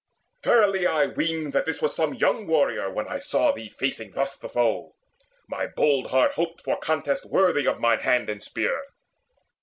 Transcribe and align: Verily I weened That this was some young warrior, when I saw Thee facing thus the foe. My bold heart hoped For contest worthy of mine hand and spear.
Verily 0.43 0.87
I 0.87 1.05
weened 1.05 1.53
That 1.53 1.65
this 1.65 1.79
was 1.79 1.95
some 1.95 2.15
young 2.15 2.47
warrior, 2.47 2.89
when 2.91 3.07
I 3.07 3.19
saw 3.19 3.51
Thee 3.51 3.69
facing 3.69 4.13
thus 4.13 4.35
the 4.35 4.49
foe. 4.49 4.95
My 5.47 5.67
bold 5.67 6.07
heart 6.09 6.31
hoped 6.33 6.63
For 6.63 6.79
contest 6.79 7.23
worthy 7.23 7.67
of 7.67 7.79
mine 7.79 7.99
hand 7.99 8.27
and 8.27 8.41
spear. 8.41 8.81